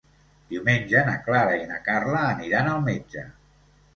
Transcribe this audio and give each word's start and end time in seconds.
Diumenge 0.53 1.01
na 1.09 1.17
Clara 1.27 1.59
i 1.59 1.67
na 1.73 1.77
Carla 1.89 2.23
aniran 2.31 2.69
al 2.73 2.83
metge. 2.87 3.27